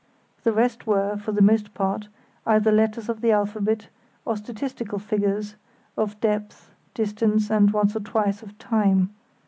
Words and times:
The 0.41 0.51
rest 0.51 0.87
were, 0.87 1.15
for 1.15 1.31
the 1.31 1.43
most 1.43 1.75
part, 1.75 2.07
either 2.47 2.71
letters 2.71 3.07
of 3.07 3.21
the 3.21 3.31
alphabet 3.31 3.89
or 4.25 4.35
statistical 4.35 4.97
figures, 4.97 5.57
of 5.95 6.19
depth, 6.19 6.71
distance, 6.95 7.51
and, 7.51 7.69
once 7.71 7.95
or 7.95 7.99
twice, 7.99 8.41
of 8.41 8.57
time. 8.57 9.13